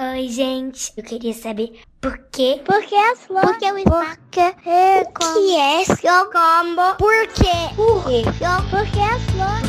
[0.00, 0.92] Oi, gente.
[0.96, 2.62] Eu queria saber por quê?
[2.64, 3.50] Por que as flores?
[3.50, 6.94] Por que o é o que é seu combo?
[6.96, 7.74] Por quê?
[7.74, 8.22] Por quê?
[8.70, 9.68] Por que as flores?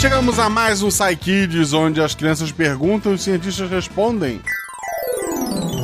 [0.00, 4.40] Chegamos a mais um Psy Kids, onde as crianças perguntam e os cientistas respondem.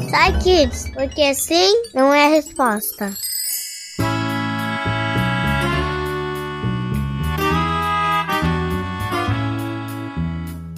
[0.08, 3.12] Sai Kids, porque sim não é a resposta.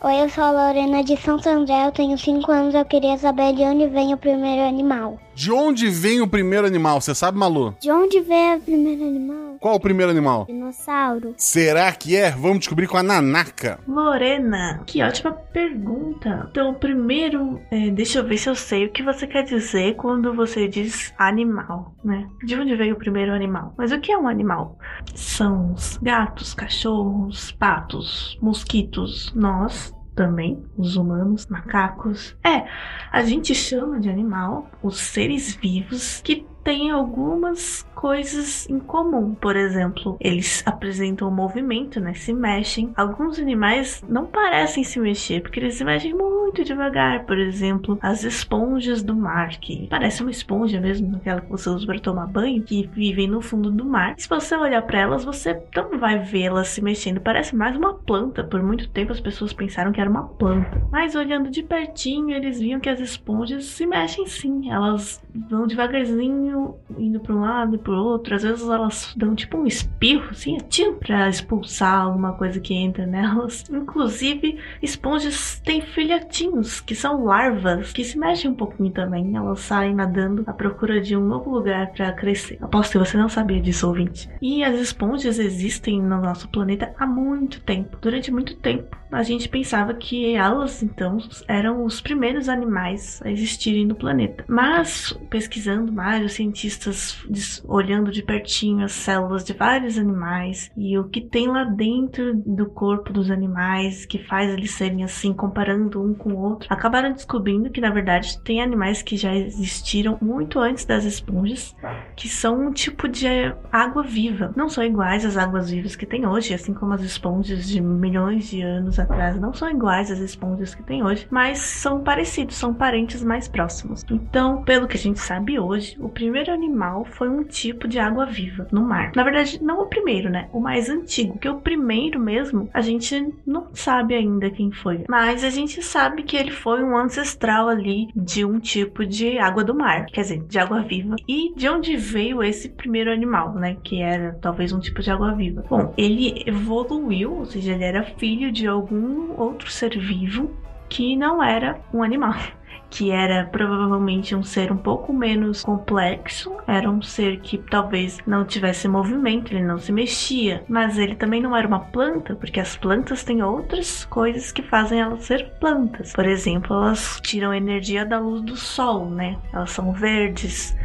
[0.01, 3.53] Oi, eu sou a Lorena de Santo André, eu tenho 5 anos, eu queria saber
[3.53, 5.19] de onde vem o primeiro animal.
[5.35, 7.01] De onde vem o primeiro animal?
[7.01, 7.75] Você sabe, Malu?
[7.81, 9.48] De onde vem o primeiro animal?
[9.61, 10.47] Qual o primeiro animal?
[10.47, 11.35] Dinossauro.
[11.37, 12.31] Será que é?
[12.31, 13.81] Vamos descobrir com a Nanaka.
[13.87, 16.49] Lorena, que ótima pergunta.
[16.51, 20.35] Então, primeiro, é, deixa eu ver se eu sei o que você quer dizer quando
[20.35, 22.29] você diz animal, né?
[22.45, 23.75] De onde veio o primeiro animal?
[23.77, 24.79] Mas o que é um animal?
[25.15, 32.37] São os gatos, cachorros, patos, mosquitos, nós, também, os humanos, macacos.
[32.45, 32.67] É,
[33.13, 39.35] a gente chama de animal os seres vivos que têm algumas coisas em comum.
[39.35, 42.15] Por exemplo, eles apresentam movimento, né?
[42.15, 42.93] Se mexem.
[42.97, 47.25] Alguns animais não parecem se mexer porque eles se mexem muito devagar.
[47.25, 51.87] Por exemplo, as esponjas do mar, que parece uma esponja mesmo, aquela que você usa
[51.87, 54.15] para tomar banho, que vivem no fundo do mar.
[54.17, 57.21] Se você olhar para elas, você não vai vê-las se mexendo.
[57.21, 58.45] Parece mais uma planta.
[58.45, 60.81] Por muito tempo as pessoas pensaram que era uma planta.
[60.93, 64.71] Mas olhando de pertinho, eles viam que as esponjas se mexem sim.
[64.71, 66.48] Elas vão devagarzinho
[66.97, 68.35] indo para um lado e pro outro.
[68.35, 73.07] Às vezes elas dão tipo um espirro, assim, tio, pra expulsar alguma coisa que entra
[73.07, 73.65] nelas.
[73.71, 79.37] Inclusive, esponjas têm filhotinhos, que são larvas, que se mexem um pouquinho também.
[79.37, 82.59] Elas saem nadando à procura de um novo lugar para crescer.
[82.61, 84.29] Aposto que você não sabia disso, ouvinte.
[84.41, 87.99] E as esponjas existem no nosso planeta há muito tempo.
[88.01, 93.87] Durante muito tempo, a gente pensava que elas, então, eram os primeiros animais a existirem
[93.87, 94.45] no planeta.
[94.49, 97.19] Mas, pesquisando mais, os cientistas
[97.67, 102.67] olhando de pertinho as células de vários animais e o que tem lá dentro do
[102.67, 107.71] corpo dos animais que faz eles serem assim, comparando um com o outro, acabaram descobrindo
[107.71, 111.75] que na verdade tem animais que já existiram muito antes das esponjas,
[112.17, 113.27] que são um tipo de
[113.71, 114.53] água viva.
[114.57, 118.49] Não são iguais às águas vivas que tem hoje, assim como as esponjas de milhões
[118.51, 122.75] de anos atrás não são iguais às esponjas que tem hoje, mas são parecidos, são
[122.75, 124.05] parentes mais próximos.
[124.11, 128.27] Então, pelo que a gente sabe hoje, o primeiro animal foi um tipo de água
[128.27, 129.13] viva no mar.
[129.15, 130.49] Na verdade, não o primeiro, né?
[130.53, 135.05] O mais antigo, que o primeiro mesmo, a gente não sabe ainda quem foi.
[135.09, 139.65] Mas a gente sabe que ele foi um ancestral ali de um tipo de água
[139.65, 141.17] do mar, quer dizer, de água viva.
[141.27, 143.77] E de onde veio esse primeiro animal, né?
[143.83, 145.65] Que era talvez um tipo de água viva.
[145.69, 148.88] Bom, ele evoluiu, ou seja, ele era filho de algum
[149.37, 150.51] outro ser vivo
[150.89, 152.35] que não era um animal
[152.91, 158.45] que era provavelmente um ser um pouco menos complexo, era um ser que talvez não
[158.45, 162.77] tivesse movimento, ele não se mexia, mas ele também não era uma planta, porque as
[162.77, 166.13] plantas têm outras coisas que fazem elas ser plantas.
[166.13, 169.37] Por exemplo, elas tiram energia da luz do sol, né?
[169.53, 170.77] Elas são verdes,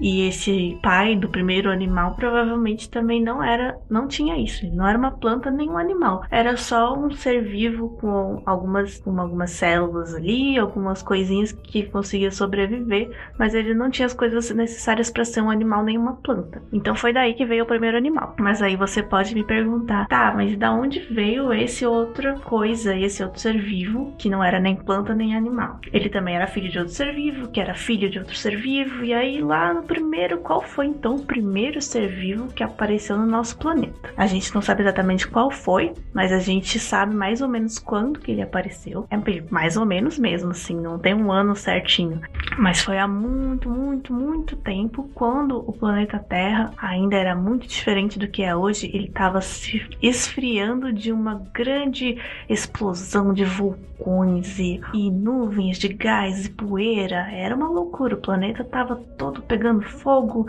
[0.00, 4.64] e esse pai do primeiro animal provavelmente também não era, não tinha isso.
[4.64, 6.24] Ele não era uma planta nem um animal.
[6.30, 12.30] Era só um ser vivo com algumas, com algumas células ali, algumas coisinhas que conseguia
[12.30, 16.62] sobreviver, mas ele não tinha as coisas necessárias para ser um animal nem uma planta.
[16.72, 18.34] Então foi daí que veio o primeiro animal.
[18.38, 23.22] Mas aí você pode me perguntar, tá, mas da onde veio esse outra coisa, esse
[23.22, 25.80] outro ser vivo que não era nem planta nem animal?
[25.92, 29.04] Ele também era filho de outro ser vivo, que era filho de outro ser vivo,
[29.04, 33.26] e aí lá no primeiro, qual foi então o primeiro ser vivo que apareceu no
[33.26, 34.12] nosso planeta?
[34.16, 38.20] A gente não sabe exatamente qual foi, mas a gente sabe mais ou menos quando
[38.20, 39.06] que ele apareceu.
[39.10, 39.16] É
[39.50, 42.20] mais ou menos mesmo, assim, não tem um ano certinho.
[42.58, 48.18] Mas foi há muito, muito, muito tempo, quando o planeta Terra ainda era muito diferente
[48.18, 48.90] do que é hoje.
[48.92, 52.18] Ele estava se esfriando de uma grande
[52.48, 57.28] explosão de vulcões e, e nuvens de gás e poeira.
[57.30, 58.14] Era uma loucura.
[58.14, 60.46] O planeta estava todo pegando pegando fogo,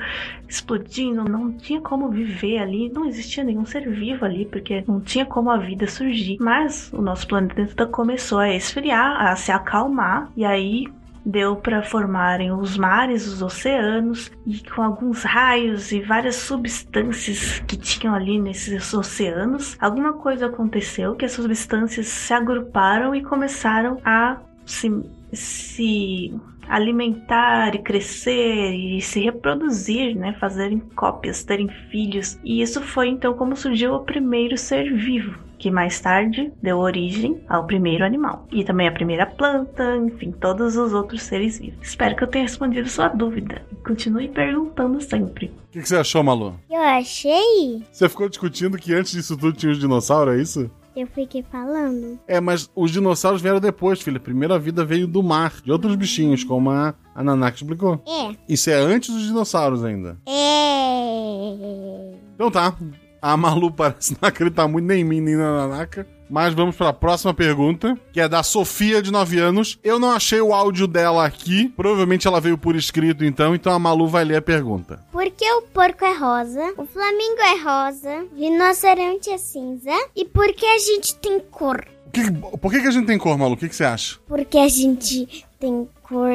[0.48, 5.26] explodindo, não tinha como viver ali, não existia nenhum ser vivo ali, porque não tinha
[5.26, 6.38] como a vida surgir.
[6.40, 10.86] Mas o nosso planeta começou a esfriar, a se acalmar, e aí
[11.26, 17.76] deu para formarem os mares, os oceanos e com alguns raios e várias substâncias que
[17.76, 24.38] tinham ali nesses oceanos, alguma coisa aconteceu que as substâncias se agruparam e começaram a
[24.66, 24.90] se,
[25.34, 26.34] se
[26.70, 32.40] alimentar e crescer e se reproduzir, né, fazerem cópias, terem filhos.
[32.44, 37.42] E isso foi então como surgiu o primeiro ser vivo, que mais tarde deu origem
[37.48, 41.80] ao primeiro animal e também a primeira planta, enfim, todos os outros seres vivos.
[41.82, 43.62] Espero que eu tenha respondido sua dúvida.
[43.86, 45.48] Continue perguntando sempre.
[45.48, 46.60] O que, que você achou, Malu?
[46.70, 47.84] Eu achei.
[47.92, 50.72] Você ficou discutindo que antes disso tudo tinha os dinossauros, é isso?
[50.98, 52.20] Eu fiquei falando.
[52.28, 54.18] É, mas os dinossauros vieram depois, filha.
[54.18, 58.02] A primeira vida veio do mar, de outros bichinhos, como a, a Nanaka explicou.
[58.08, 58.36] É.
[58.50, 60.18] Isso é antes dos dinossauros ainda.
[60.26, 62.16] É.
[62.34, 62.76] Então tá.
[63.22, 66.08] A Malu parece não acreditar muito nem em mim, nem na Nanaka.
[66.30, 69.80] Mas vamos para a próxima pergunta, que é da Sofia, de 9 anos.
[69.84, 71.70] Eu não achei o áudio dela aqui.
[71.76, 73.56] Provavelmente ela veio por escrito, então.
[73.56, 75.04] Então a Malu vai ler a pergunta.
[75.12, 76.74] Por que o porco é rosa?
[76.78, 78.26] O flamingo é rosa?
[78.32, 79.92] O rinoceronte é cinza?
[80.16, 81.86] E por que a gente tem cor?
[82.12, 83.54] Que- por que, que a gente tem cor, Malu?
[83.54, 84.18] O que, que você acha?
[84.28, 86.30] Porque a gente tem cor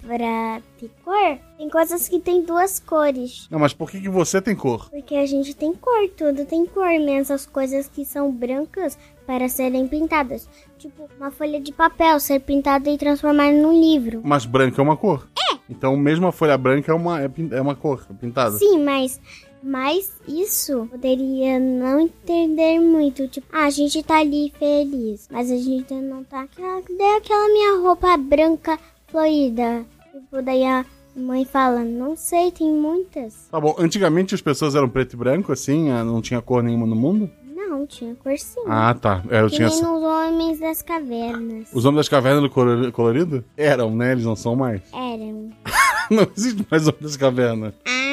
[0.00, 1.38] pra ter cor?
[1.58, 3.46] Tem coisas que tem duas cores.
[3.50, 4.88] Não, mas por que, que você tem cor?
[4.90, 8.98] Porque a gente tem cor, tudo tem cor, menos as coisas que são brancas
[9.30, 10.48] para serem pintadas.
[10.76, 14.20] Tipo, uma folha de papel ser pintada e transformada num livro.
[14.24, 15.28] Mas branco é uma cor.
[15.52, 15.56] É.
[15.70, 18.58] Então mesmo a folha branca é uma, é, é uma cor pintada.
[18.58, 19.20] Sim, mas,
[19.62, 23.28] mas isso poderia não entender muito.
[23.28, 26.40] Tipo, ah, a gente tá ali feliz, mas a gente não tá.
[26.40, 29.86] Aquela- Cadê aquela minha roupa branca florida?
[30.12, 30.84] Tipo, daí a
[31.14, 33.46] mãe fala, não sei, tem muitas.
[33.48, 36.86] Tá bom, antigamente as pessoas eram preto e branco, assim, ah, não tinha cor nenhuma
[36.86, 37.30] no mundo?
[37.70, 38.60] Não, tinha cor sim.
[38.66, 39.22] Ah, tá.
[39.30, 39.86] É, eu que tinha nem essa...
[39.88, 41.68] nos homens das cavernas.
[41.72, 43.44] Os homens das cavernas do colori- colorido?
[43.56, 44.10] Eram, né?
[44.12, 44.82] Eles não são mais.
[44.92, 45.50] Eram.
[46.10, 47.72] Não existe mais homens das cavernas.
[47.86, 48.09] Ah,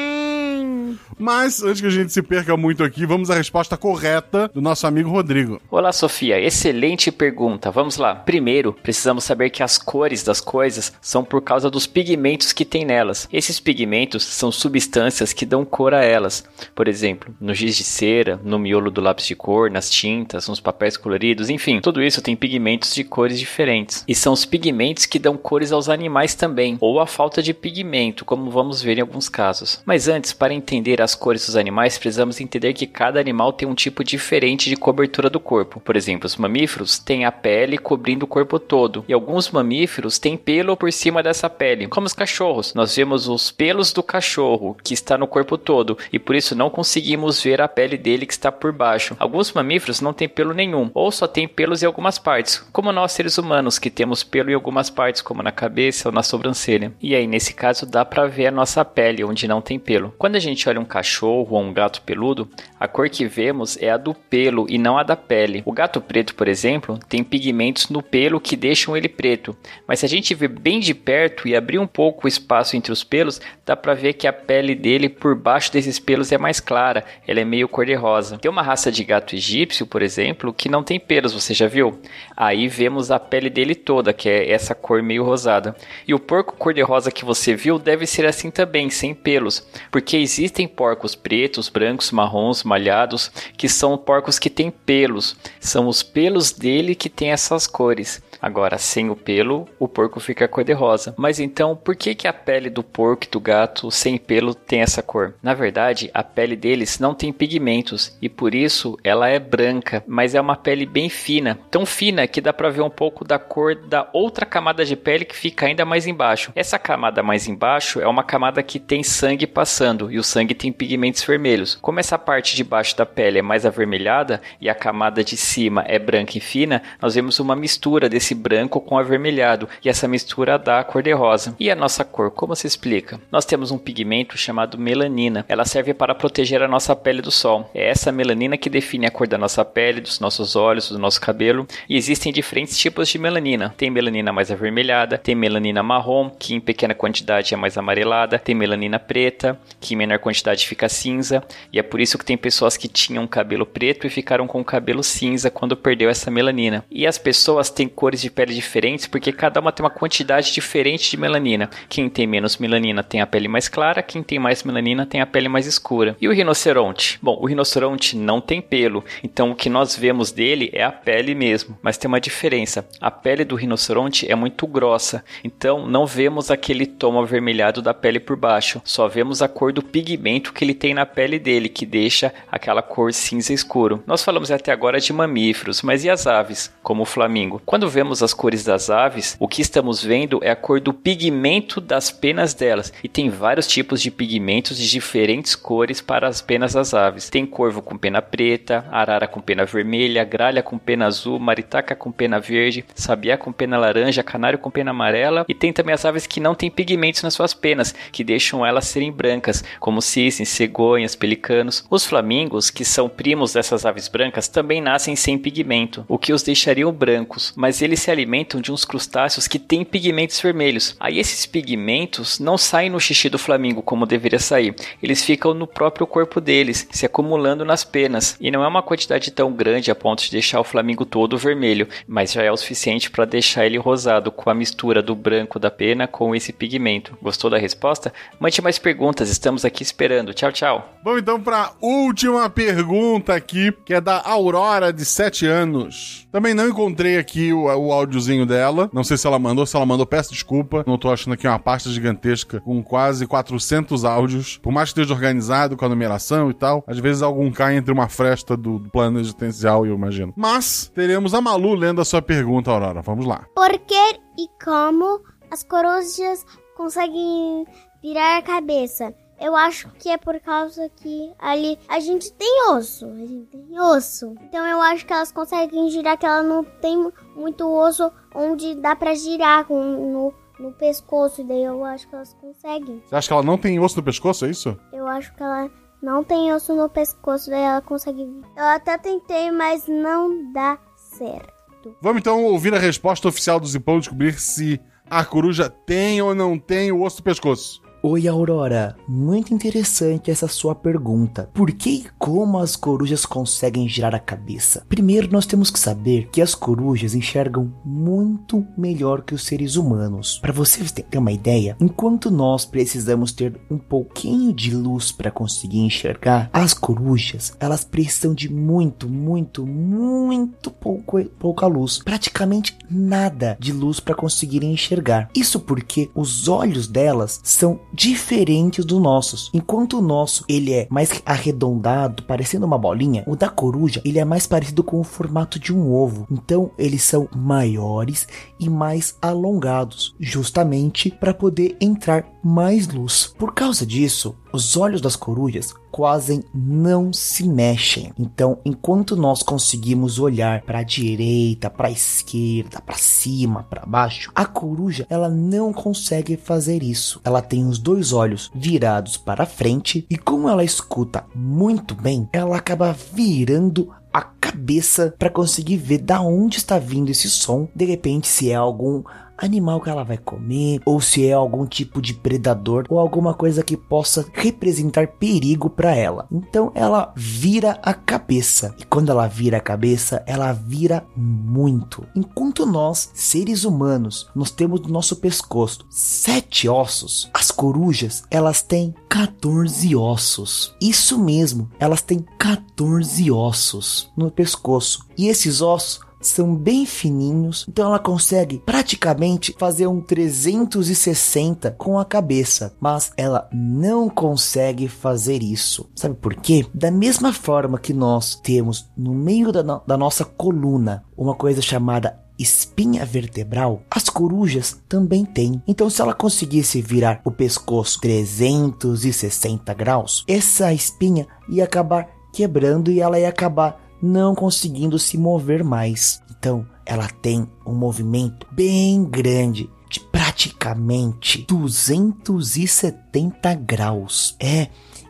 [1.18, 4.86] Mas, antes que a gente se perca muito aqui, vamos à resposta correta do nosso
[4.86, 5.60] amigo Rodrigo.
[5.68, 6.40] Olá, Sofia.
[6.40, 7.72] Excelente pergunta.
[7.72, 8.14] Vamos lá.
[8.14, 12.84] Primeiro, precisamos saber que as cores das coisas são por causa dos pigmentos que tem
[12.84, 13.28] nelas.
[13.32, 16.44] Esses pigmentos são substâncias que dão cor a elas.
[16.72, 20.60] Por exemplo, no giz de cera, no miolo do lápis de cor, nas tintas, nos
[20.60, 24.04] papéis coloridos, enfim, tudo isso tem pigmentos de cores diferentes.
[24.06, 28.24] E são os pigmentos que dão cores aos animais também, ou a falta de pigmento,
[28.24, 29.82] como vamos ver em alguns casos.
[29.84, 33.74] Mas antes, para entender as cores dos animais, precisamos entender que cada animal tem um
[33.74, 35.80] tipo diferente de cobertura do corpo.
[35.80, 40.36] Por exemplo, os mamíferos têm a pele cobrindo o corpo todo, e alguns mamíferos têm
[40.36, 42.74] pelo por cima dessa pele, como os cachorros.
[42.74, 46.68] Nós vemos os pelos do cachorro, que está no corpo todo, e por isso não
[46.68, 49.16] conseguimos ver a pele dele que está por baixo.
[49.18, 53.12] Alguns mamíferos não têm pelo nenhum, ou só têm pelos em algumas partes, como nós
[53.12, 56.92] seres humanos, que temos pelo em algumas partes, como na cabeça ou na sobrancelha.
[57.00, 60.12] E aí, nesse caso, dá para ver a nossa pele, onde não tem pelo.
[60.18, 62.48] Quando a gente olha um cachorro ou um gato peludo,
[62.78, 65.62] a cor que vemos é a do pelo e não a da pele.
[65.64, 69.56] O gato preto, por exemplo, tem pigmentos no pelo que deixam ele preto,
[69.86, 72.92] mas se a gente ver bem de perto e abrir um pouco o espaço entre
[72.92, 76.58] os pelos, dá para ver que a pele dele por baixo desses pelos é mais
[76.58, 78.38] clara, ela é meio cor-de-rosa.
[78.38, 82.00] Tem uma raça de gato egípcio, por exemplo, que não tem pelos, você já viu?
[82.36, 85.76] Aí vemos a pele dele toda, que é essa cor meio rosada.
[86.06, 90.66] E o porco cor-de-rosa que você viu deve ser assim também, sem pelos, porque existem
[90.66, 95.36] porcos pretos, brancos, marrons, malhados, que são porcos que têm pelos.
[95.60, 98.22] São os pelos dele que têm essas cores.
[98.40, 101.14] Agora, sem o pelo, o porco fica cor-de-rosa.
[101.16, 104.80] Mas então, por que, que a pele do porco e do gato sem pelo tem
[104.80, 105.34] essa cor?
[105.42, 110.34] Na verdade, a pele deles não tem pigmentos e por isso ela é branca, mas
[110.34, 113.74] é uma pele bem fina, tão fina que dá para ver um pouco da cor
[113.74, 116.52] da outra camada de pele que fica ainda mais embaixo.
[116.54, 120.72] Essa camada mais embaixo é uma camada que tem sangue passando e o sangue tem
[120.72, 121.76] pigmentos vermelhos.
[121.80, 125.84] Como essa parte de baixo da pele é mais avermelhada e a camada de cima
[125.86, 130.58] é branca e fina, nós vemos uma mistura desse branco com avermelhado e essa mistura
[130.58, 131.54] dá a cor de rosa.
[131.58, 133.20] E a nossa cor, como se explica?
[133.30, 135.44] Nós temos um pigmento chamado melanina.
[135.48, 137.70] Ela serve para proteger a nossa pele do sol.
[137.74, 141.20] É essa melanina que define a cor da nossa pele, dos nossos olhos, do nosso
[141.20, 141.66] cabelo.
[141.88, 143.74] E existem diferentes tipos de melanina.
[143.76, 148.54] Tem melanina mais avermelhada, tem melanina marrom, que em pequena quantidade é mais amarelada, tem
[148.54, 151.42] melanina preta, que em menor quantidade fica cinza,
[151.72, 154.64] e é por isso que tem pessoas que tinham cabelo preto e ficaram com o
[154.64, 156.84] cabelo cinza quando perdeu essa melanina.
[156.90, 161.10] E as pessoas têm cores de pele diferentes porque cada uma tem uma quantidade diferente
[161.10, 161.70] de melanina.
[161.88, 165.26] Quem tem menos melanina tem a pele mais clara, quem tem mais melanina tem a
[165.26, 166.16] pele mais escura.
[166.20, 167.18] E o rinoceronte?
[167.22, 171.34] Bom, o rinoceronte não tem pelo, então o que nós vemos dele é a pele
[171.34, 172.88] mesmo, mas tem uma diferença.
[173.00, 178.20] A pele do rinoceronte é muito grossa, então não vemos aquele tom avermelhado da pele
[178.20, 181.86] por baixo, só vemos a cor do pigmento que ele tem na pele dele, que
[181.86, 184.02] deixa aquela cor cinza escuro.
[184.06, 187.60] Nós falamos até agora de mamíferos, mas e as aves, como o flamingo?
[187.64, 191.80] Quando vemos as cores das aves, o que estamos vendo é a cor do pigmento
[191.80, 196.72] das penas delas, e tem vários tipos de pigmentos de diferentes cores para as penas
[196.72, 197.28] das aves.
[197.28, 202.10] Tem corvo com pena preta, arara com pena vermelha, gralha com pena azul, maritaca com
[202.10, 206.26] pena verde, sabiá com pena laranja, canário com pena amarela, e tem também as aves
[206.26, 211.14] que não têm pigmentos nas suas penas, que deixam elas serem brancas, como cisnes, cegonhas,
[211.14, 211.84] pelicanos.
[211.90, 216.42] Os flamingos, que são primos dessas aves brancas, também nascem sem pigmento, o que os
[216.42, 220.96] deixariam brancos, mas eles se alimentam de uns crustáceos que têm pigmentos vermelhos.
[220.98, 225.66] Aí esses pigmentos não saem no xixi do flamingo como deveria sair, eles ficam no
[225.66, 229.94] próprio corpo deles, se acumulando nas penas, e não é uma quantidade tão grande a
[229.94, 233.78] ponto de deixar o flamingo todo vermelho, mas já é o suficiente para deixar ele
[233.78, 237.16] rosado com a mistura do branco da pena com esse pigmento.
[237.20, 238.12] Gostou da resposta?
[238.38, 240.34] Mande mais perguntas, estamos aqui esperando.
[240.34, 240.94] Tchau, tchau.
[241.04, 246.26] Vamos então para última pergunta aqui, que é da Aurora, de 7 anos.
[246.30, 248.90] Também não encontrei aqui o, o áudiozinho dela.
[248.92, 250.84] Não sei se ela mandou, se ela mandou, peço desculpa.
[250.86, 254.58] Não tô achando aqui uma pasta gigantesca com quase 400 áudios.
[254.58, 257.92] Por mais que esteja organizado com a numeração e tal, às vezes algum cai entre
[257.92, 260.32] uma fresta do plano existencial, eu imagino.
[260.36, 263.02] Mas teremos a Malu lendo a sua pergunta, Aurora.
[263.02, 263.46] Vamos lá.
[263.54, 266.44] Por que e como as corujas
[266.76, 267.64] conseguem
[268.02, 269.12] virar a cabeça?
[269.40, 273.06] Eu acho que é por causa que ali a gente tem osso.
[273.06, 274.34] A gente tem osso.
[274.42, 278.96] Então eu acho que elas conseguem girar, que ela não tem muito osso onde dá
[278.96, 281.40] pra girar com, no, no pescoço.
[281.40, 283.02] E daí eu acho que elas conseguem.
[283.06, 284.78] Você acha que ela não tem osso no pescoço, é isso?
[284.92, 285.70] Eu acho que ela
[286.02, 288.22] não tem osso no pescoço, daí ela consegue.
[288.56, 291.58] Eu até tentei, mas não dá certo.
[292.02, 296.58] Vamos então ouvir a resposta oficial do Zipão descobrir se a coruja tem ou não
[296.58, 297.80] tem o osso do pescoço.
[298.00, 298.96] Oi, Aurora.
[299.08, 301.50] Muito interessante essa sua pergunta.
[301.52, 304.84] Por que e como as corujas conseguem girar a cabeça?
[304.88, 310.38] Primeiro, nós temos que saber que as corujas enxergam muito melhor que os seres humanos.
[310.38, 315.80] Para vocês terem uma ideia, enquanto nós precisamos ter um pouquinho de luz para conseguir
[315.80, 321.98] enxergar, as corujas, elas precisam de muito, muito, muito pouco, pouca luz.
[321.98, 325.28] Praticamente nada de luz para conseguirem enxergar.
[325.34, 329.50] Isso porque os olhos delas são diferentes dos nossos.
[329.52, 334.24] Enquanto o nosso ele é mais arredondado, parecendo uma bolinha, o da coruja ele é
[334.24, 336.26] mais parecido com o formato de um ovo.
[336.30, 338.26] Então eles são maiores
[338.58, 343.32] e mais alongados, justamente para poder entrar mais luz.
[343.38, 348.12] Por causa disso, os olhos das corujas quase não se mexem.
[348.18, 354.30] Então, enquanto nós conseguimos olhar para a direita, para a esquerda, para cima, para baixo,
[354.34, 357.20] a coruja ela não consegue fazer isso.
[357.24, 362.56] Ela tem os dois olhos virados para frente e como ela escuta muito bem, ela
[362.56, 367.68] acaba virando a cabeça para conseguir ver da onde está vindo esse som.
[367.74, 369.02] De repente, se é algum
[369.38, 373.62] animal que ela vai comer, ou se é algum tipo de predador ou alguma coisa
[373.62, 376.26] que possa representar perigo para ela.
[376.30, 378.74] Então ela vira a cabeça.
[378.78, 382.06] E quando ela vira a cabeça, ela vira muito.
[382.14, 388.94] Enquanto nós, seres humanos, nós temos no nosso pescoço sete ossos, as corujas, elas têm
[389.08, 390.74] 14 ossos.
[390.80, 395.06] Isso mesmo, elas têm 14 ossos no pescoço.
[395.16, 402.04] E esses ossos são bem fininhos, então ela consegue praticamente fazer um 360 com a
[402.04, 405.88] cabeça, mas ela não consegue fazer isso.
[405.94, 406.66] Sabe por quê?
[406.74, 411.62] Da mesma forma que nós temos no meio da, no da nossa coluna uma coisa
[411.62, 415.60] chamada espinha vertebral, as corujas também têm.
[415.66, 423.00] Então, se ela conseguisse virar o pescoço 360 graus, essa espinha ia acabar quebrando e
[423.00, 426.22] ela ia acabar não conseguindo se mover mais.
[426.30, 434.36] Então, ela tem um movimento bem grande de praticamente 270 graus.
[434.38, 434.68] É,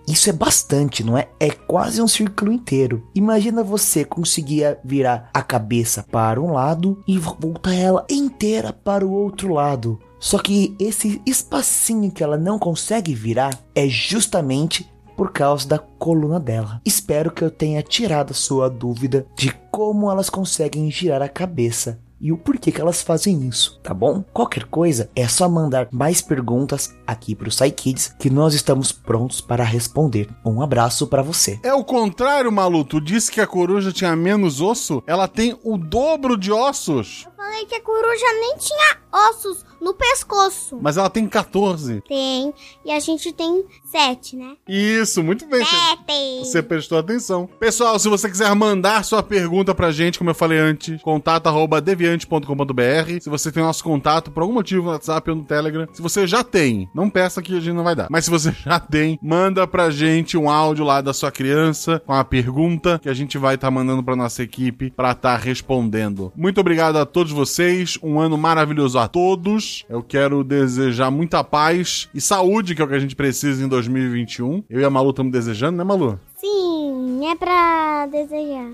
[0.09, 1.29] isso é bastante, não é?
[1.39, 3.07] É quase um círculo inteiro.
[3.15, 9.13] Imagina você conseguir virar a cabeça para um lado e voltar ela inteira para o
[9.13, 10.01] outro lado.
[10.19, 16.39] Só que esse espacinho que ela não consegue virar é justamente por causa da coluna
[16.39, 16.81] dela.
[16.87, 21.99] Espero que eu tenha tirado a sua dúvida de como elas conseguem girar a cabeça
[22.21, 24.25] e o porquê que elas fazem isso, tá bom?
[24.33, 29.65] Qualquer coisa é só mandar mais perguntas aqui pro SciKids que nós estamos prontos para
[29.65, 30.29] responder.
[30.45, 31.59] Um abraço para você.
[31.63, 32.85] É o contrário, Malu.
[32.85, 35.03] Tu disse que a coruja tinha menos osso?
[35.07, 37.25] Ela tem o dobro de ossos.
[37.27, 38.97] Eu falei que a coruja nem tinha
[39.31, 40.79] ossos no pescoço.
[40.83, 42.03] Mas ela tem 14.
[42.09, 42.53] Tem.
[42.85, 44.55] E a gente tem sete, né?
[44.69, 45.65] Isso, muito bem.
[45.65, 46.39] Você- Sete.
[46.45, 47.49] Você prestou atenção.
[47.61, 53.21] Pessoal, se você quiser mandar sua pergunta pra gente, como eu falei antes, contato@deviante.com.br.
[53.21, 56.27] Se você tem nosso contato por algum motivo no WhatsApp ou no Telegram, se você
[56.27, 58.09] já tem, não peça que a gente não vai dar.
[58.11, 62.13] Mas se você já tem, manda pra gente um áudio lá da sua criança com
[62.13, 66.33] a pergunta que a gente vai estar mandando pra nossa equipe pra estar respondendo.
[66.37, 69.85] Muito obrigado a todos vocês, um ano maravilhoso a todos.
[69.89, 73.69] Eu quero desejar muita paz e saúde, que é o que a gente precisa em
[73.69, 74.65] 2021.
[74.69, 76.19] Eu e a Malu estamos desejando, né, Malu?
[76.37, 78.71] Sim, é pra desejar.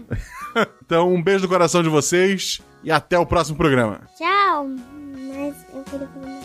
[0.84, 4.02] Então, um beijo no coração de vocês e até o próximo programa.
[4.16, 4.68] Tchau.
[5.16, 6.38] Mas eu queria coisa.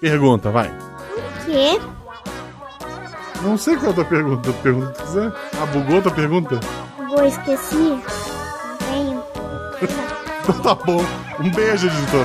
[0.00, 0.68] Pergunta, vai.
[0.68, 1.80] O quê?
[3.42, 4.52] Não sei qual é a tua pergunta.
[4.62, 5.32] Pergunta que quiser.
[5.60, 6.60] Ah, bugou a tua pergunta?
[7.08, 7.74] Vou esqueci.
[7.76, 9.22] Não tenho.
[10.48, 11.04] Então tá bom.
[11.40, 12.24] Um beijo, editor.